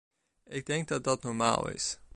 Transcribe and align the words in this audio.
Ik 0.47 0.65
denk 0.65 0.87
dat 0.87 1.03
dat 1.03 1.23
normaal 1.23 1.69
is. 1.69 1.99